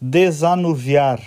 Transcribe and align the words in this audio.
desanuviar, 0.00 1.20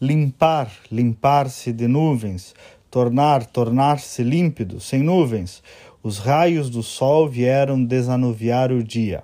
limpar, 0.00 0.70
limpar-se 0.90 1.72
de 1.72 1.86
nuvens, 1.86 2.54
tornar, 2.90 3.44
tornar-se 3.44 4.22
límpido, 4.22 4.80
sem 4.80 5.02
nuvens. 5.02 5.62
Os 6.02 6.18
raios 6.18 6.70
do 6.70 6.82
sol 6.82 7.28
vieram 7.28 7.84
desanuviar 7.84 8.72
o 8.72 8.82
dia. 8.82 9.22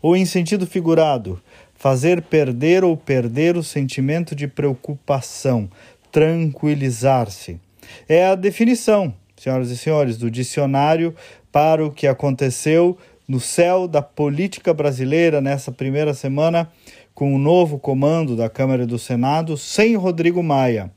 Ou 0.00 0.16
em 0.16 0.24
sentido 0.24 0.66
figurado, 0.66 1.40
fazer 1.74 2.22
perder 2.22 2.82
ou 2.82 2.96
perder 2.96 3.56
o 3.56 3.62
sentimento 3.62 4.34
de 4.34 4.48
preocupação, 4.48 5.68
tranquilizar-se. 6.10 7.60
É 8.08 8.26
a 8.26 8.34
definição, 8.34 9.12
senhoras 9.36 9.70
e 9.70 9.76
senhores, 9.76 10.16
do 10.16 10.30
dicionário 10.30 11.14
para 11.52 11.84
o 11.84 11.90
que 11.90 12.06
aconteceu 12.06 12.96
no 13.26 13.40
céu 13.40 13.88
da 13.88 14.02
política 14.02 14.74
brasileira 14.74 15.40
nessa 15.40 15.72
primeira 15.72 16.12
semana 16.14 16.70
com 17.14 17.32
o 17.32 17.38
novo 17.38 17.78
comando 17.78 18.34
da 18.34 18.50
Câmara 18.50 18.82
e 18.82 18.86
do 18.86 18.98
Senado 18.98 19.56
sem 19.56 19.94
Rodrigo 19.94 20.42
Maia. 20.42 20.90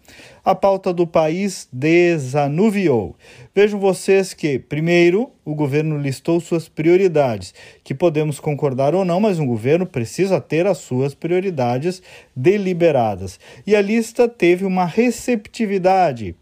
A 0.44 0.56
pauta 0.56 0.92
do 0.92 1.06
país 1.06 1.68
desanuviou. 1.72 3.16
Vejam 3.54 3.80
vocês 3.80 4.34
que, 4.34 4.58
primeiro, 4.58 5.30
o 5.46 5.54
governo 5.54 5.98
listou 5.98 6.40
suas 6.40 6.68
prioridades, 6.68 7.54
que 7.84 7.94
podemos 7.94 8.40
concordar 8.40 8.96
ou 8.96 9.06
não, 9.06 9.20
mas 9.20 9.40
um 9.40 9.46
governo 9.46 9.86
precisa 9.86 10.42
ter 10.42 10.66
as 10.66 10.80
suas 10.80 11.14
prioridades 11.14 12.02
deliberadas. 12.36 13.40
E 13.66 13.76
a 13.76 13.82
lista 13.82 14.28
teve 14.28 14.66
uma 14.66 14.86
receptividade 14.86 16.36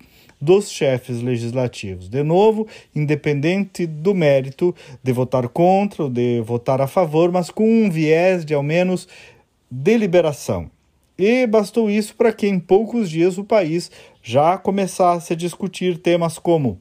dos 0.46 0.70
chefes 0.70 1.22
legislativos. 1.22 2.08
De 2.08 2.22
novo, 2.22 2.68
independente 2.96 3.88
do 3.88 4.14
mérito 4.14 4.74
de 5.04 5.12
votar 5.12 5.50
contra 5.50 6.04
ou 6.04 6.10
de 6.10 6.40
votar 6.42 6.80
a 6.80 6.88
favor, 6.88 7.32
mas 7.32 7.50
com 7.50 7.68
um 7.68 7.90
viés 7.90 8.46
de 8.46 8.54
ao 8.54 8.62
menos 8.62 9.08
deliberação. 9.70 10.70
E 11.18 11.48
bastou 11.48 11.90
isso 11.90 12.16
para 12.16 12.32
que 12.32 12.48
em 12.48 12.60
poucos 12.60 13.10
dias 13.10 13.38
o 13.38 13.44
país 13.44 13.90
já 14.22 14.58
começasse 14.58 15.34
a 15.34 15.36
discutir 15.36 15.98
temas 15.98 16.38
como 16.38 16.80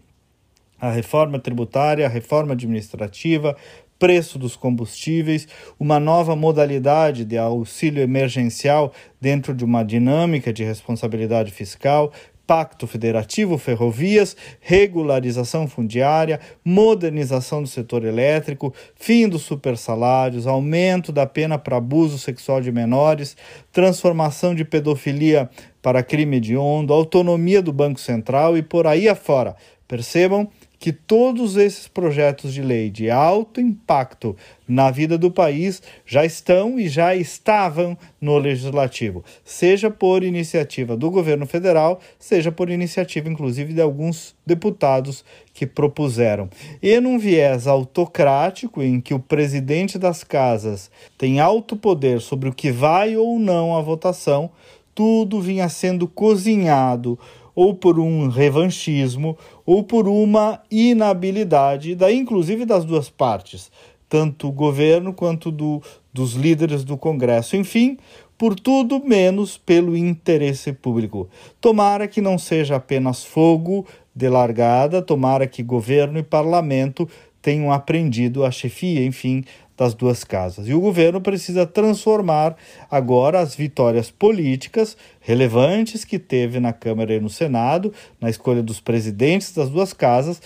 a 0.79 0.91
reforma 0.91 1.39
tributária, 1.39 2.05
a 2.05 2.11
reforma 2.11 2.53
administrativa, 2.53 3.57
preço 3.99 4.39
dos 4.39 4.57
combustíveis, 4.57 5.49
uma 5.79 5.99
nova 5.99 6.37
modalidade 6.37 7.25
de 7.25 7.39
auxílio 7.39 8.03
emergencial 8.03 8.93
dentro 9.21 9.55
de 9.55 9.65
uma 9.65 9.83
dinâmica 9.83 10.53
de 10.53 10.65
responsabilidade 10.65 11.51
fiscal, 11.51 12.13
Pacto 12.47 12.87
Federativo 12.87 13.57
Ferrovias, 13.57 14.37
regularização 14.61 15.67
fundiária, 15.67 16.41
modernização 16.65 17.63
do 17.63 17.69
setor 17.69 18.05
elétrico, 18.05 18.75
fim 18.95 19.29
dos 19.29 19.43
supersalários, 19.43 20.47
aumento 20.47 21.11
da 21.11 21.27
pena 21.27 21.59
para 21.59 21.77
abuso 21.77 22.19
sexual 22.19 22.61
de 22.61 22.71
menores, 22.71 23.37
transformação 23.73 24.55
de 24.55 24.65
pedofilia 24.65 25.49
para 25.81 26.03
crime 26.03 26.37
hediondo, 26.37 26.93
autonomia 26.93 27.61
do 27.61 27.73
Banco 27.73 28.01
Central 28.01 28.57
e 28.57 28.63
por 28.63 28.87
aí 28.87 29.09
afora. 29.09 29.57
Percebam 29.87 30.49
que 30.85 30.93
todos 30.93 31.57
esses 31.57 31.89
projetos 31.89 32.53
de 32.53 32.61
lei 32.61 32.91
de 32.91 33.11
alto 33.11 33.59
impacto 33.59 34.37
na 34.69 34.91
vida 34.91 35.17
do 35.17 35.31
país 35.31 35.83
já 36.05 36.27
estão 36.27 36.79
e 36.79 36.91
já 36.91 37.17
estavam 37.17 37.97
no 38.21 38.37
legislativo, 38.37 39.25
seja 39.43 39.91
por 39.91 40.23
iniciativa 40.23 40.95
do 40.95 41.11
governo 41.11 41.47
federal, 41.47 42.01
seja 42.19 42.53
por 42.53 42.69
iniciativa 42.69 43.31
inclusive 43.31 43.73
de 43.73 43.81
alguns 43.81 44.37
deputados 44.45 45.25
que 45.55 45.67
propuseram. 45.67 46.51
E 46.83 47.01
num 47.01 47.19
viés 47.19 47.67
autocrático 47.67 48.83
em 48.83 49.01
que 49.01 49.15
o 49.15 49.19
presidente 49.19 49.99
das 49.99 50.23
casas 50.23 50.91
tem 51.17 51.41
alto 51.41 51.79
poder 51.79 52.21
sobre 52.21 52.51
o 52.51 52.55
que 52.55 52.71
vai 52.71 53.17
ou 53.17 53.39
não 53.39 53.75
à 53.75 53.81
votação, 53.81 54.51
tudo 54.95 55.41
vinha 55.41 55.71
sendo 55.71 56.07
cozinhado 56.07 57.19
ou 57.55 57.75
por 57.75 57.99
um 57.99 58.29
revanchismo, 58.29 59.37
ou 59.65 59.83
por 59.85 60.09
uma 60.09 60.61
inabilidade, 60.71 61.95
da 61.95 62.13
inclusive 62.13 62.65
das 62.65 62.85
duas 62.85 63.09
partes, 63.09 63.71
tanto 64.09 64.49
o 64.49 64.53
governo 64.53 65.13
quanto 65.13 65.51
do, 65.51 65.83
dos 66.13 66.35
líderes 66.35 66.85
do 66.85 66.97
Congresso. 66.97 67.57
Enfim, 67.57 67.97
por 68.37 68.55
tudo 68.59 69.03
menos 69.05 69.57
pelo 69.57 69.97
interesse 69.97 70.73
público. 70.73 71.29
Tomara 71.61 72.09
que 72.09 72.21
não 72.21 72.37
seja 72.39 72.77
apenas 72.77 73.25
fogo 73.25 73.87
de 74.15 74.29
largada, 74.29 75.03
tomara 75.03 75.47
que 75.47 75.63
governo 75.63 76.19
e 76.19 76.23
parlamento 76.23 77.09
tenham 77.41 77.71
aprendido 77.71 78.45
a 78.45 78.51
chefia, 78.51 79.05
enfim, 79.05 79.45
das 79.77 79.95
duas 79.95 80.25
casas. 80.25 80.69
E 80.69 80.75
o 80.75 80.81
governo 80.81 81.21
precisa 81.21 81.67
transformar 81.67 82.57
agora 82.91 83.41
as 83.41 83.55
vitórias 83.55 84.11
políticas 84.11 84.97
relevantes 85.21 86.05
que 86.05 86.19
teve 86.19 86.61
na 86.61 86.73
Câmara 86.73 87.15
e 87.15 87.21
no 87.21 87.31
Senado, 87.31 87.93
na 88.21 88.31
escolha 88.31 88.63
dos 88.63 88.81
presidentes 88.81 89.53
das 89.53 89.69
duas 89.69 89.93
casas, 89.93 90.41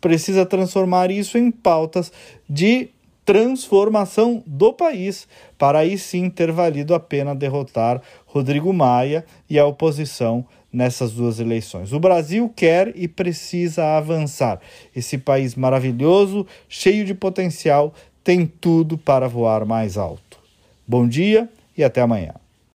precisa 0.00 0.46
transformar 0.46 1.10
isso 1.10 1.36
em 1.36 1.50
pautas 1.50 2.12
de 2.48 2.90
transformação 3.24 4.42
do 4.46 4.72
país, 4.72 5.26
para 5.56 5.78
aí 5.78 5.96
sim 5.96 6.28
ter 6.28 6.52
valido 6.52 6.94
a 6.94 7.00
pena 7.00 7.34
derrotar 7.34 8.02
Rodrigo 8.26 8.72
Maia 8.72 9.24
e 9.48 9.58
a 9.58 9.66
oposição 9.66 10.44
nessas 10.70 11.12
duas 11.12 11.38
eleições. 11.38 11.92
O 11.92 12.00
Brasil 12.00 12.52
quer 12.54 12.92
e 12.96 13.06
precisa 13.06 13.96
avançar. 13.96 14.60
Esse 14.94 15.16
país 15.16 15.54
maravilhoso, 15.54 16.46
cheio 16.68 17.04
de 17.04 17.14
potencial, 17.14 17.94
tem 18.24 18.46
tudo 18.46 18.96
para 18.96 19.28
voar 19.28 19.66
mais 19.66 19.98
alto. 19.98 20.38
Bom 20.88 21.06
dia 21.06 21.48
e 21.76 21.84
até 21.84 22.00
amanhã. 22.00 22.34